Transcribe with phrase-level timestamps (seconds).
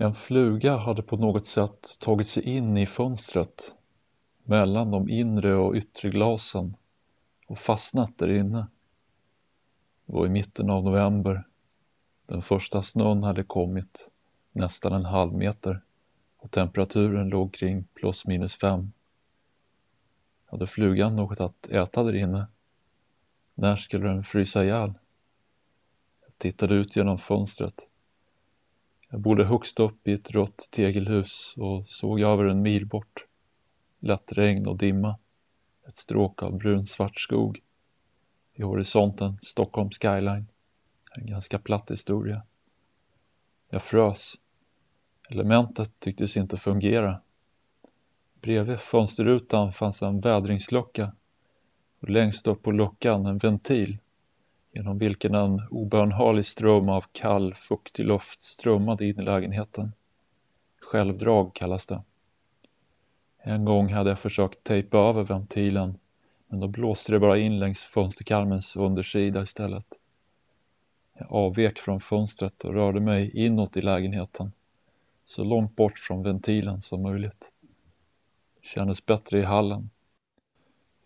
[0.00, 3.74] En fluga hade på något sätt tagit sig in i fönstret
[4.44, 6.76] mellan de inre och yttre glasen
[7.46, 8.66] och fastnat där inne.
[10.06, 11.46] Det var i mitten av november.
[12.26, 14.10] Den första snön hade kommit,
[14.52, 15.82] nästan en halv meter
[16.36, 18.92] och temperaturen låg kring plus minus fem.
[20.44, 22.46] Hade flugan något att äta där inne?
[23.54, 24.94] När skulle den frysa ihjäl?
[26.22, 27.87] Jag tittade ut genom fönstret.
[29.10, 33.26] Jag bodde högst upp i ett rött tegelhus och såg över en mil bort.
[34.00, 35.18] Lätt regn och dimma.
[35.86, 37.60] Ett stråk av brunsvart skog.
[38.54, 40.46] I horisonten Stockholm skyline.
[41.16, 42.42] En ganska platt historia.
[43.70, 44.34] Jag frös.
[45.30, 47.20] Elementet tycktes inte fungera.
[48.40, 51.12] Bredvid fönsterrutan fanns en vädringslucka
[52.00, 53.98] och längst upp på luckan en ventil
[54.72, 59.92] genom vilken en obönhörlig ström av kall, fuktig luft strömmade in i lägenheten.
[60.80, 62.02] Självdrag kallas det.
[63.38, 65.98] En gång hade jag försökt tejpa över ventilen
[66.48, 69.86] men då blåste det bara in längs fönsterkarmens undersida istället.
[71.18, 74.52] Jag avvek från fönstret och rörde mig inåt i lägenheten,
[75.24, 77.52] så långt bort från ventilen som möjligt.
[78.60, 79.90] Det kändes bättre i hallen.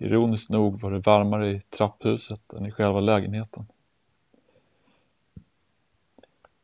[0.02, 3.66] Ironiskt nog var det varmare i trapphuset än i själva lägenheten.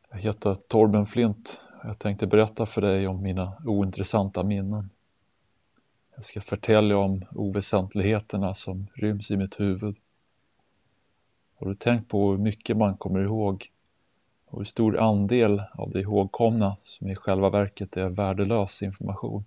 [0.09, 4.89] Jag heter Torben Flint och jag tänkte berätta för dig om mina ointressanta minnen.
[6.15, 9.95] Jag ska förtälja om oväsentligheterna som ryms i mitt huvud.
[11.59, 13.71] Har du tänkt på hur mycket man kommer ihåg
[14.45, 19.43] och hur stor andel av det ihågkomna som i själva verket är värdelös information?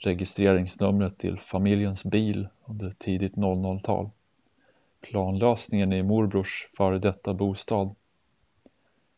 [0.00, 4.10] Registreringsnumret till familjens bil under tidigt 00-tal.
[5.00, 7.94] Planlösningen i morbrors före detta bostad.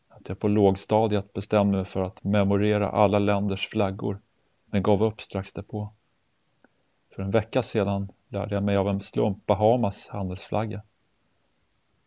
[0.07, 4.21] Att jag på lågstadiet bestämde mig för att memorera alla länders flaggor
[4.65, 5.93] men gav upp strax därpå.
[7.15, 10.81] För en vecka sedan lärde jag mig av en slump Bahamas handelsflagga.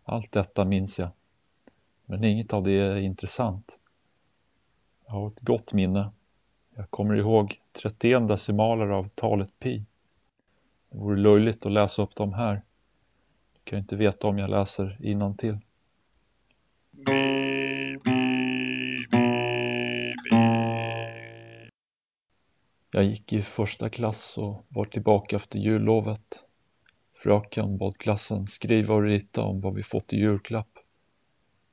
[0.04, 1.08] Allt detta minns jag,
[2.06, 3.78] men inget av det är intressant.
[5.06, 6.10] Jag har ett gott minne.
[6.76, 9.84] Jag kommer ihåg 31 decimaler av talet pi.
[10.90, 12.62] Det vore löjligt att läsa upp dem här.
[13.52, 15.58] Du kan ju inte veta om jag läser innantill.
[22.90, 26.44] Jag gick i första klass och var tillbaka efter jullovet.
[27.14, 30.78] Fröken bad klassen skriva och rita om vad vi fått i julklapp.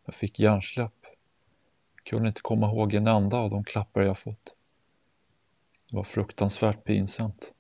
[0.06, 1.06] Jag fick hjärnsläpp.
[2.04, 4.56] Kunde inte komma ihåg en enda av de klappar jag fått.
[5.92, 7.54] Det var fruktansvärt pinsamt.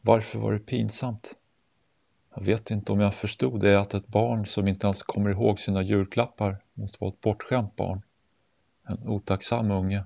[0.00, 1.36] Varför var det pinsamt?
[2.34, 5.58] Jag vet inte om jag förstod det att ett barn som inte ens kommer ihåg
[5.58, 8.02] sina julklappar måste vara ett bortskämt barn.
[8.88, 10.04] En otacksam unge.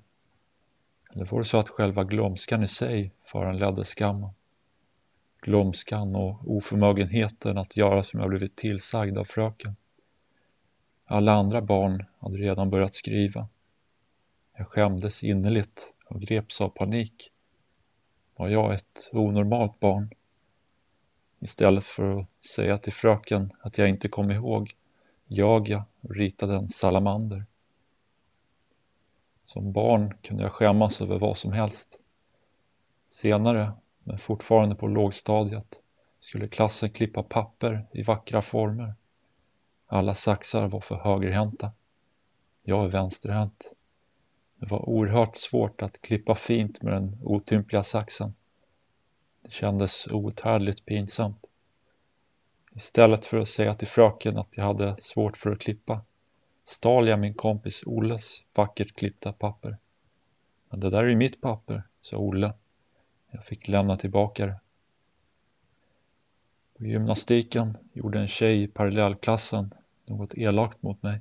[1.12, 4.30] Eller var det så att själva glömskan i sig föranledde skammen?
[5.42, 9.76] Glömskan och oförmögenheten att göra som jag blivit tillsagd av fröken.
[11.04, 13.48] Alla andra barn hade redan börjat skriva.
[14.56, 17.32] Jag skämdes innerligt och greps av panik.
[18.36, 20.10] Var jag ett onormalt barn?
[21.40, 24.76] Istället för att säga till fröken att jag inte kom ihåg,
[25.26, 27.46] jag jag och ritade en salamander.
[29.44, 31.98] Som barn kunde jag skämmas över vad som helst.
[33.08, 33.72] Senare,
[34.04, 35.80] men fortfarande på lågstadiet,
[36.20, 38.94] skulle klassen klippa papper i vackra former.
[39.86, 41.72] Alla saxar var för högerhänta.
[42.62, 43.72] Jag är vänsterhänt.
[44.60, 48.34] Det var oerhört svårt att klippa fint med den otympliga saxen.
[49.42, 51.46] Det kändes outhärdligt pinsamt.
[52.72, 56.04] Istället för att säga till fröken att jag hade svårt för att klippa
[56.64, 59.78] stal jag min kompis Olles vackert klippta papper.
[60.68, 62.54] Men det där är ju mitt papper, sa Olle.
[63.30, 64.60] Jag fick lämna tillbaka det.
[66.78, 69.70] På gymnastiken gjorde en tjej i parallellklassen
[70.06, 71.20] något elakt mot mig.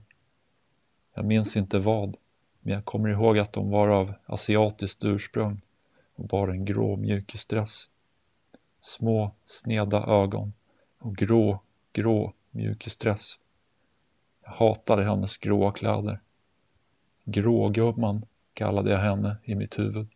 [1.13, 2.17] Jag minns inte vad,
[2.59, 5.61] men jag kommer ihåg att de var av asiatiskt ursprung
[6.15, 7.89] och bar en grå mjukisdress.
[8.81, 10.53] Små, sneda ögon
[10.99, 11.59] och grå,
[11.93, 13.39] grå mjukisdress.
[14.43, 16.19] Jag hatade hennes gråa kläder.
[17.25, 20.07] Grågumman kallade jag henne i mitt huvud.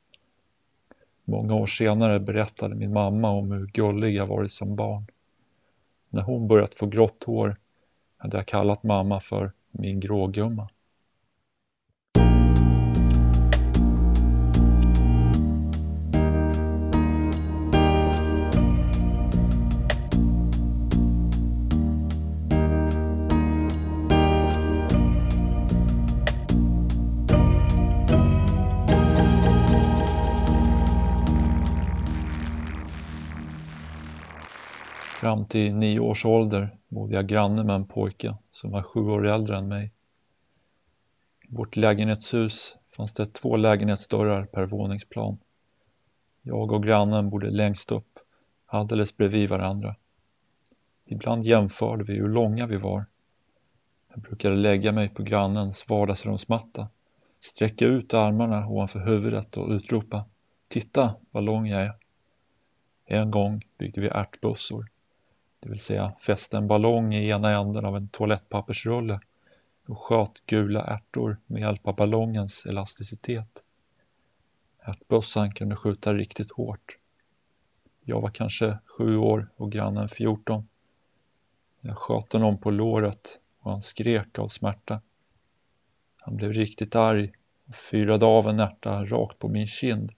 [1.23, 5.07] Många år senare berättade min mamma om hur gullig jag varit som barn.
[6.09, 7.55] När hon börjat få grått hår
[8.17, 10.69] hade jag kallat mamma för min grågumma.
[35.23, 39.27] Fram till nio års ålder bodde jag granne med en pojke som var sju år
[39.27, 39.91] äldre än mig.
[41.49, 45.37] I vårt lägenhetshus fanns det två lägenhetsdörrar per våningsplan.
[46.41, 48.19] Jag och grannen bodde längst upp,
[48.65, 49.95] alldeles bredvid varandra.
[51.05, 53.05] Ibland jämförde vi hur långa vi var.
[54.13, 56.87] Jag brukade lägga mig på grannens vardagsrumsmatta,
[57.39, 60.25] sträcka ut armarna ovanför huvudet och utropa
[60.67, 61.93] Titta vad lång jag är.
[63.05, 64.92] En gång byggde vi ärtbussor,
[65.63, 69.19] det vill säga fäste en ballong i ena änden av en toalettpappersrulle
[69.87, 73.63] och sköt gula ärtor med hjälp av ballongens elasticitet.
[74.79, 76.97] Ärtbössan kunde skjuta riktigt hårt.
[78.01, 80.63] Jag var kanske sju år och grannen fjorton.
[81.81, 85.01] Jag sköt honom på låret och han skrek av smärta.
[86.21, 87.31] Han blev riktigt arg
[87.67, 90.11] och fyrade av en ärta rakt på min kind.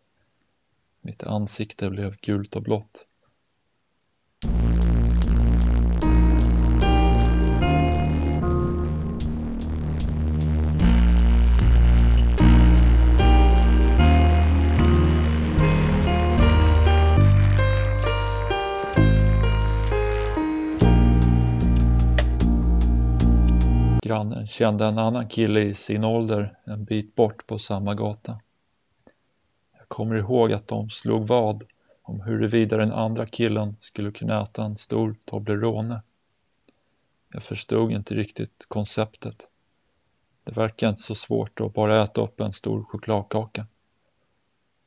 [1.01, 3.07] Mitt ansikte blev gult och blått.
[24.15, 28.39] Grannen kände en annan kille i sin ålder en bit bort på samma gata.
[29.77, 31.63] Jag kommer ihåg att de slog vad
[32.01, 36.01] om huruvida den andra killen skulle kunna äta en stor Toblerone.
[37.33, 39.49] Jag förstod inte riktigt konceptet.
[40.43, 43.67] Det verkar inte så svårt att bara äta upp en stor chokladkaka.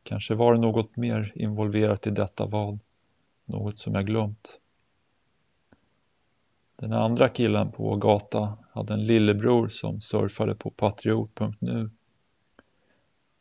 [0.03, 2.79] Kanske var det något mer involverat i detta vad,
[3.45, 4.61] något som jag glömt.
[6.81, 11.91] Den andra killen på vår gata hade en lillebror som surfade på patriot.nu.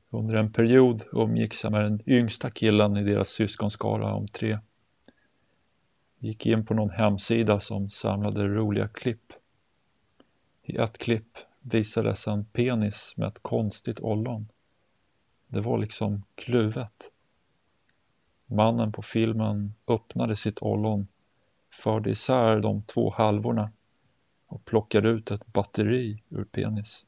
[0.10, 4.60] Under en period umgicks jag med den yngsta killen i deras syskonskara om tre.
[6.20, 9.34] Gick in på någon hemsida som samlade roliga klipp.
[10.64, 14.48] I ett klipp visades en penis med ett konstigt ollon.
[15.48, 17.12] Det var liksom kluvet.
[18.46, 21.08] Mannen på filmen öppnade sitt ollon
[21.78, 23.72] förde isär de två halvorna
[24.48, 27.06] och plockade ut ett batteri ur penis.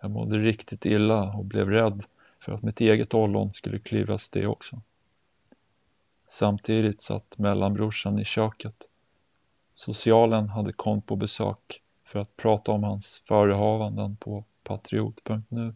[0.00, 2.04] Jag mådde riktigt illa och blev rädd
[2.38, 4.80] för att mitt eget ollon skulle klyvas det också.
[6.26, 8.88] Samtidigt satt mellanbrorsan i köket.
[9.74, 15.74] Socialen hade kommit på besök för att prata om hans förehavanden på patriot.nu.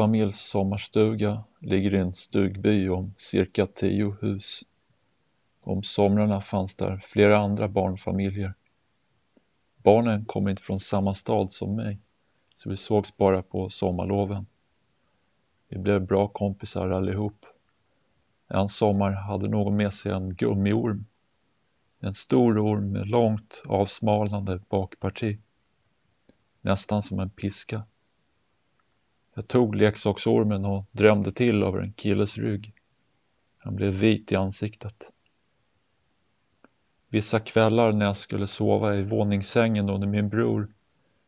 [0.00, 4.64] Min familjs sommarstuga ligger i en stugby om cirka tio hus.
[5.60, 8.54] Om somrarna fanns där flera andra barnfamiljer.
[9.76, 11.98] Barnen kom inte från samma stad som mig,
[12.54, 14.46] så vi sågs bara på sommarloven.
[15.68, 17.46] Vi blev bra kompisar allihop.
[18.48, 21.06] En sommar hade någon med sig en gummiorm.
[21.98, 25.38] En stor orm med långt avsmalnande bakparti.
[26.60, 27.82] Nästan som en piska.
[29.40, 32.74] Jag tog leksaksormen och drämde till över en killes rygg.
[33.58, 35.12] Han blev vit i ansiktet.
[37.08, 40.74] Vissa kvällar när jag skulle sova i våningssängen under min bror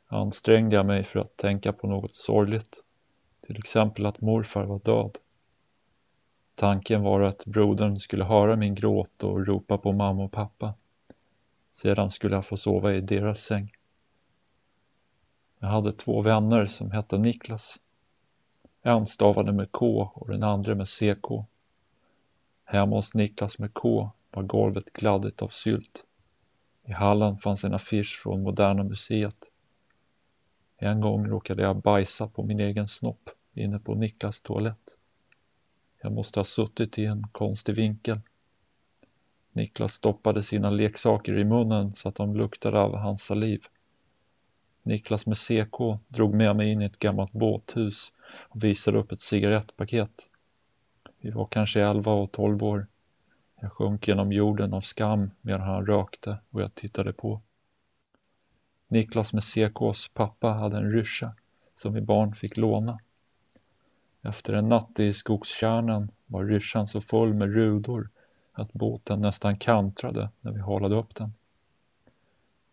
[0.07, 2.85] ansträngde jag mig för att tänka på något sorgligt.
[3.47, 5.19] Till exempel att morfar var död.
[6.55, 10.75] Tanken var att brodern skulle höra min gråt och ropa på mamma och pappa.
[11.73, 13.73] Sedan skulle jag få sova i deras säng.
[15.59, 17.79] Jag hade två vänner som hette Niklas.
[18.85, 21.27] En stavade med K och den andra med CK.
[22.65, 26.07] Hemma hos Niklas med K var golvet gladdigt av sylt.
[26.85, 29.51] I hallen fanns en affisch från Moderna Museet.
[30.77, 34.97] En gång råkade jag bajsa på min egen snopp inne på Niklas toalett.
[36.03, 38.21] Jag måste ha suttit i en konstig vinkel.
[39.53, 43.61] Niklas stoppade sina leksaker i munnen så att de luktade av hans saliv.
[44.83, 48.13] Niklas med CK drog med mig in i ett gammalt båthus
[48.49, 50.29] och visade upp ett cigarettpaket.
[51.21, 52.87] Vi var kanske 11 och 12 år.
[53.61, 57.41] Jag sjönk genom jorden av skam medan han rökte och jag tittade på.
[58.89, 61.35] Niklas med CKs pappa hade en ryscha
[61.75, 62.99] som vi barn fick låna.
[64.23, 68.11] Efter en natt i skogskärnan var ryschan så full med rudor
[68.53, 71.33] att båten nästan kantrade när vi halade upp den.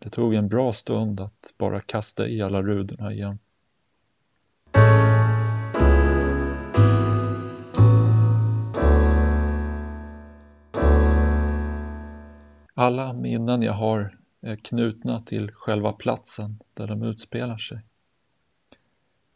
[0.02, 3.38] Det tog en bra stund att bara kasta i alla rudorna igen.
[12.74, 17.80] Alla minnen jag har är knutna till själva platsen där de utspelar sig.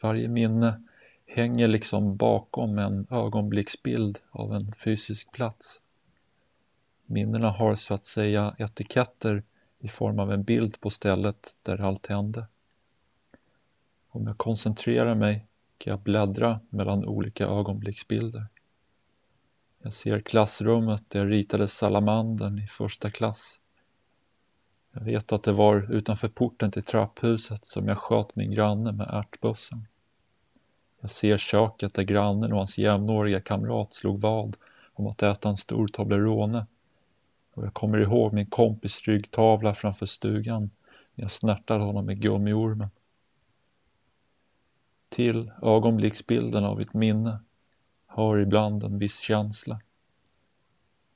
[0.00, 0.82] Varje minne
[1.26, 5.80] hänger liksom bakom en ögonblicksbild av en fysisk plats.
[7.06, 9.42] Minnena har så att säga etiketter
[9.84, 12.46] i form av en bild på stället där allt hände.
[14.08, 15.46] Om jag koncentrerar mig
[15.78, 18.46] kan jag bläddra mellan olika ögonblicksbilder.
[19.82, 23.60] Jag ser klassrummet där jag ritade salamandern i första klass.
[24.92, 29.10] Jag vet att det var utanför porten till trapphuset som jag sköt min granne med
[29.10, 29.86] ärtbössan.
[31.00, 34.56] Jag ser köket där grannen och hans jämnåriga kamrat slog vad
[34.92, 36.66] om att äta en stor Toblerone.
[37.54, 40.70] Och jag kommer ihåg min kompis ryggtavla framför stugan
[41.14, 42.88] när jag snärtade honom med gummiormen.
[45.08, 47.38] Till ögonblicksbilden av ett minne
[48.06, 49.80] hör ibland en viss känsla.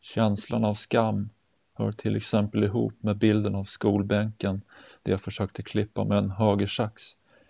[0.00, 1.30] Känslan av skam
[1.74, 4.62] hör till exempel ihop med bilden av skolbänken
[5.02, 7.02] där jag försökte klippa med en högersax,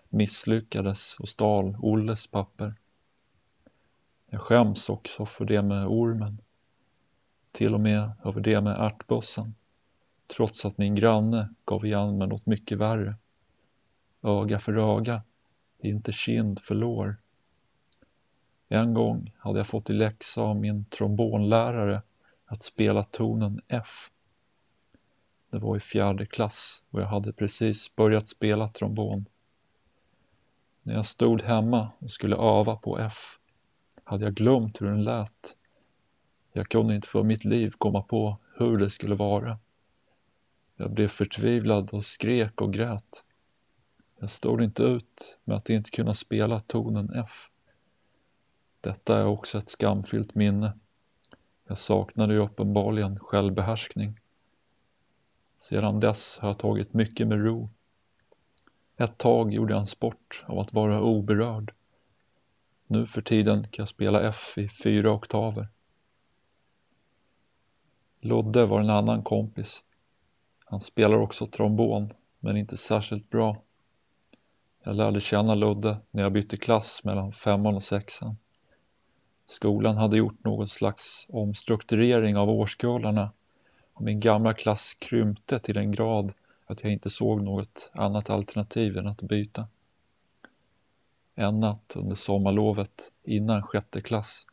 [0.09, 2.75] misslyckades och stal Olles papper.
[4.29, 6.41] Jag skäms också för det med ormen.
[7.51, 9.55] Till och med över det med ärtbössan.
[10.27, 13.15] Trots att min granne gav igen med något mycket värre.
[14.23, 15.23] Öga för öga,
[15.79, 17.17] inte kind för lår.
[18.67, 22.01] En gång hade jag fått i läxa av min trombonlärare
[22.45, 24.11] att spela tonen F.
[25.51, 29.25] Det var i fjärde klass och jag hade precis börjat spela trombon.
[30.83, 33.39] När jag stod hemma och skulle öva på F
[34.03, 35.55] hade jag glömt hur den lät.
[36.53, 39.59] Jag kunde inte för mitt liv komma på hur det skulle vara.
[40.75, 43.25] Jag blev förtvivlad och skrek och grät.
[44.19, 47.49] Jag stod inte ut med att inte kunna spela tonen F.
[48.81, 50.73] Detta är också ett skamfyllt minne.
[51.67, 54.19] Jag saknade ju uppenbarligen självbehärskning.
[55.57, 57.69] Sedan dess har jag tagit mycket med ro.
[58.97, 61.73] Ett tag gjorde jag en sport av att vara oberörd.
[62.87, 65.67] Nu för tiden kan jag spela F i fyra oktaver.
[68.21, 69.83] Ludde var en annan kompis.
[70.65, 72.09] Han spelar också trombon,
[72.39, 73.61] men inte särskilt bra.
[74.83, 78.37] Jag lärde känna Ludde när jag bytte klass mellan femman och sexan.
[79.45, 83.31] Skolan hade gjort någon slags omstrukturering av årskullarna
[83.93, 86.33] och min gamla klass krympte till en grad
[86.65, 89.67] att jag inte såg något annat alternativ än att byta.
[91.35, 94.47] En natt under sommarlovet innan sjätte klass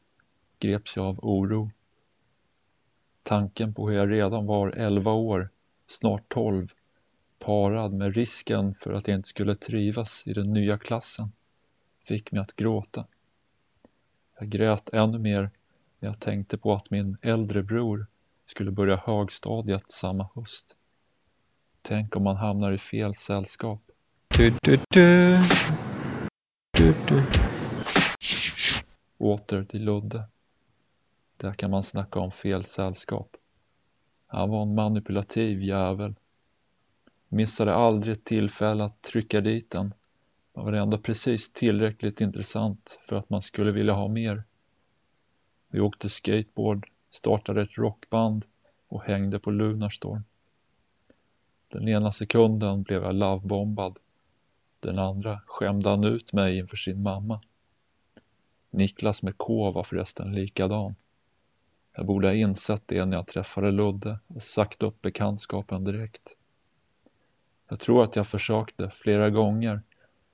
[0.59, 1.71] greps jag av oro.
[3.29, 5.51] Tanken på hur jag redan var elva år,
[5.87, 6.73] snart tolv,
[7.39, 11.33] parad med risken för att jag inte skulle trivas i den nya klassen,
[12.05, 13.07] fick mig att gråta.
[14.39, 15.51] Jag grät ännu mer
[15.99, 18.07] när jag tänkte på att min äldre bror
[18.45, 20.77] skulle börja högstadiet samma höst.
[21.83, 23.81] Tänk om man hamnar i fel sällskap.
[24.37, 25.39] Du, du, du.
[29.19, 30.25] Åter till Ludde.
[31.37, 33.37] Där kan man snacka om fel sällskap.
[34.27, 36.15] Han var en manipulativ jävel.
[37.29, 39.95] Missade aldrig ett tillfälle att trycka dit den.
[40.55, 44.45] Man var ändå precis tillräckligt intressant för att man skulle vilja ha mer.
[45.69, 48.47] Vi åkte skateboard, startade ett rockband
[48.89, 50.25] och hängde på Lunarstorm.
[51.69, 53.99] Den ena sekunden blev jag lovebombad.
[54.81, 57.41] Den andra skämde han ut mig inför sin mamma.
[58.71, 60.95] Niklas med K var förresten likadan.
[61.97, 66.37] Jag borde ha insett det när jag träffade Ludde och sagt upp bekantskapen direkt.
[67.69, 69.83] Jag tror att jag försökte flera gånger,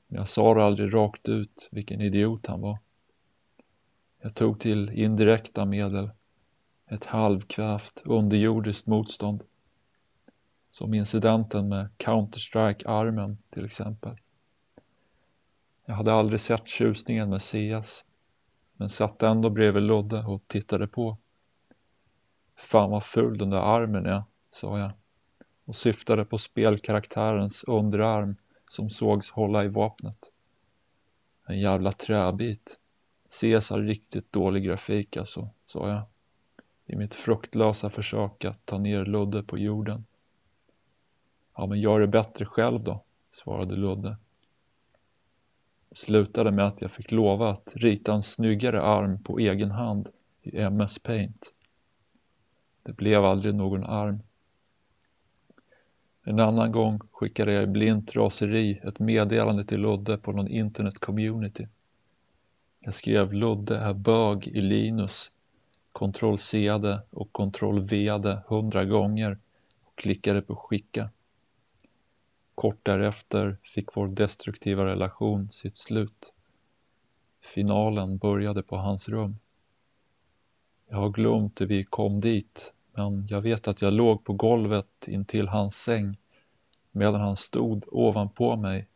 [0.06, 2.78] men jag sa aldrig rakt ut vilken idiot han var.
[4.22, 6.10] Jag tog till indirekta medel,
[6.90, 9.42] ett halvkvävt underjordiskt motstånd.
[10.70, 14.16] Som incidenten med Counter-Strike-armen till exempel.
[15.86, 18.04] Jag hade aldrig sett tjusningen med CS,
[18.76, 21.18] men satt ändå bredvid Ludde och tittade på.
[22.56, 24.92] Fan vad ful den där armen är, sa jag
[25.64, 28.36] och syftade på spelkaraktärens underarm
[28.68, 30.32] som sågs hålla i vapnet.
[31.46, 32.78] En jävla träbit.
[33.40, 36.02] Caesar riktigt dålig grafik alltså, sa jag.
[36.86, 40.04] I mitt fruktlösa försök att ta ner Ludde på jorden.
[41.56, 44.16] Ja, men gör det bättre själv då, svarade Ludde.
[45.88, 50.08] Det slutade med att jag fick lova att rita en snyggare arm på egen hand
[50.42, 51.54] i MS Paint.
[52.82, 54.18] Det blev aldrig någon arm.
[56.24, 60.98] En annan gång skickade jag i blint raseri ett meddelande till Ludde på någon internet
[60.98, 61.68] community.
[62.80, 65.32] Jag skrev Ludde är bög i Linus,
[65.92, 69.38] kontroll-C-ade och kontroll-V-ade hundra gånger
[69.84, 71.10] och klickade på skicka.
[72.54, 76.32] Kort därefter fick vår destruktiva relation sitt slut.
[77.40, 79.36] Finalen började på hans rum.
[80.92, 85.08] Jag har glömt hur vi kom dit, men jag vet att jag låg på golvet
[85.08, 86.16] intill hans säng
[86.90, 88.88] medan han stod ovanpå mig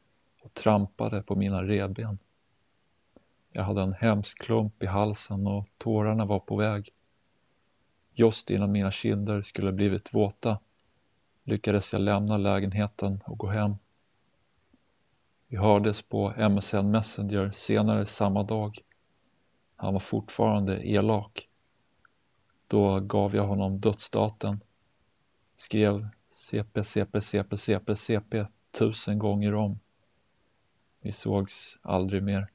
[0.42, 2.18] och trampade på mina revben.
[3.52, 6.90] Jag hade en hemsk klump i halsen och tårarna var på väg.
[8.14, 10.58] Just innan mina kinder skulle blivit våta
[11.44, 13.74] lyckades jag lämna lägenheten och gå hem.
[15.48, 18.78] Vi hördes på MSN Messenger senare samma dag.
[19.76, 21.45] Han var fortfarande elak.
[22.68, 24.61] Då gav jag honom dödsdaten.
[25.56, 28.46] Skrev CP, CP, CP, CP, CP
[28.78, 29.80] tusen gånger om.
[31.00, 32.50] Vi sågs aldrig mer.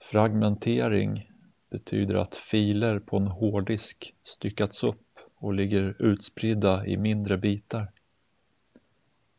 [0.00, 1.30] Fragmentering
[1.70, 7.92] betyder att filer på en hårddisk styckats upp och ligger utspridda i mindre bitar.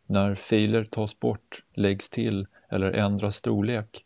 [0.05, 4.04] När filer tas bort, läggs till eller ändrar storlek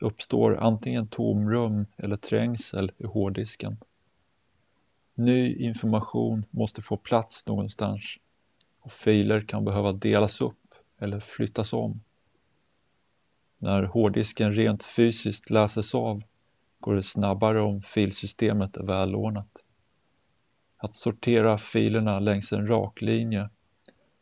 [0.00, 3.76] uppstår antingen tomrum eller trängsel i hårddisken.
[5.14, 8.18] Ny information måste få plats någonstans
[8.80, 12.00] och filer kan behöva delas upp eller flyttas om.
[13.58, 16.22] När hårddisken rent fysiskt läses av
[16.80, 19.64] går det snabbare om filsystemet är välordnat.
[20.76, 23.50] Att sortera filerna längs en rak linje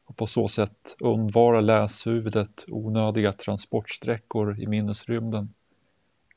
[0.04, 5.54] och på så sätt undvara läshuvudet onödiga transportsträckor i minnesrymden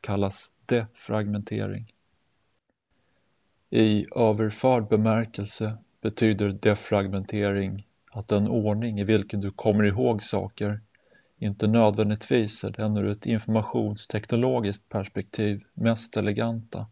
[0.01, 1.85] kallas defragmentering.
[3.69, 10.81] I överförd bemärkelse betyder defragmentering att den ordning i vilken du kommer ihåg saker
[11.37, 16.87] inte nödvändigtvis är den ur ett informationsteknologiskt perspektiv mest eleganta.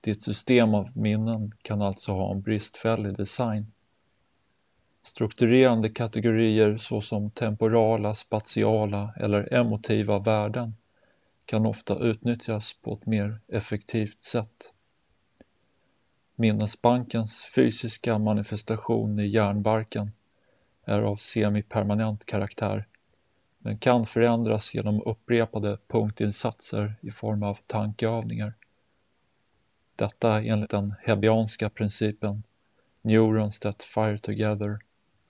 [0.00, 3.72] Ditt system av minnen kan alltså ha en bristfällig design.
[5.02, 10.74] Strukturerande kategorier såsom temporala, spatiala eller emotiva värden
[11.48, 14.72] kan ofta utnyttjas på ett mer effektivt sätt.
[16.34, 20.12] Minnesbankens fysiska manifestation i hjärnbarken
[20.84, 22.86] är av semipermanent karaktär
[23.58, 28.54] men kan förändras genom upprepade punktinsatser i form av tankeövningar.
[29.96, 32.42] Detta enligt den hebbianska principen
[33.02, 34.78] Neurons that fire together,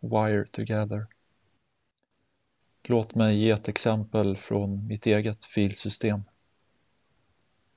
[0.01, 1.07] wire together.
[2.91, 6.23] Låt mig ge ett exempel från mitt eget filsystem.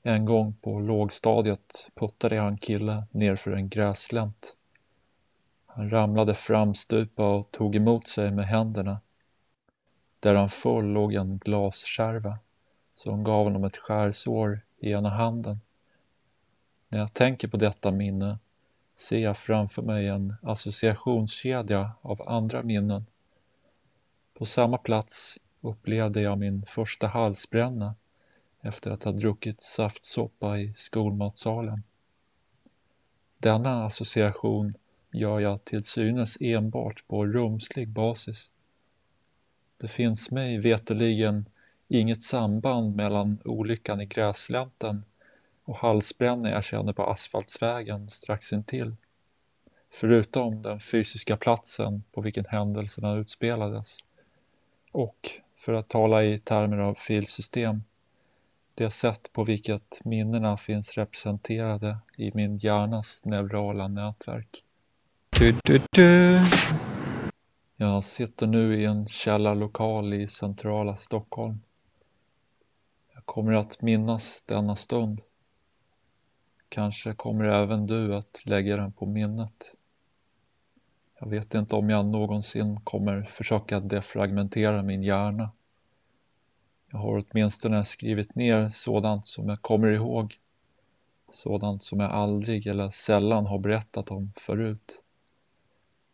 [0.04, 4.56] En gång på lågstadiet puttade jag en kille nerför en gräslänt.
[5.66, 9.02] Han ramlade framstupa och tog emot sig med händerna.
[10.20, 12.40] Där han föll låg en glaskärva
[12.96, 15.60] som gav honom ett skärsår i ena handen.
[16.88, 18.40] När jag tänker på detta minne
[18.96, 23.06] ser jag framför mig en associationskedja av andra minnen.
[24.42, 27.96] På samma plats upplevde jag min första halsbränna
[28.62, 31.84] efter att ha druckit saftsoppa i skolmatsalen.
[33.38, 34.72] Denna association
[35.12, 38.52] gör jag till synes enbart på rumslig basis.
[39.78, 41.46] Det finns mig veteligen
[41.88, 45.06] inget samband mellan olyckan i gräslänten
[45.64, 48.96] och halsbränna jag känner på asfaltsvägen strax intill.
[49.90, 54.00] Förutom den fysiska platsen på vilken händelserna utspelades.
[54.92, 57.84] Och, för att tala i termer av filsystem,
[58.76, 64.64] det sätt på vilket minnena finns representerade i min hjärnas neurala nätverk.
[65.30, 66.40] Du, du, du.
[67.78, 71.60] Jag sitter nu i en källarlokal i centrala Stockholm.
[73.14, 75.22] Jag kommer att minnas denna stund.
[76.70, 79.76] Kanske kommer även du att lägga den på minnet.
[81.24, 85.52] Jag vet inte om jag någonsin kommer försöka defragmentera min hjärna.
[86.92, 90.40] Jag har åtminstone skrivit ner sådant som jag kommer ihåg.
[91.30, 95.02] Sådant som jag aldrig eller sällan har berättat om förut.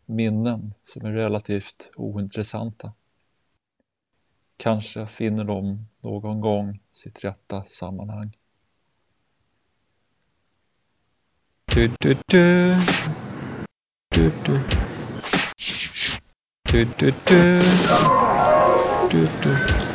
[0.06, 2.92] Minnen som är relativt ointressanta.
[4.56, 8.36] Kanske finner de någon gång sitt rätta sammanhang.
[11.74, 12.76] Du, du, du.
[16.70, 17.12] Du, du.
[17.26, 18.08] Du, du, du.
[19.10, 19.87] Du, du.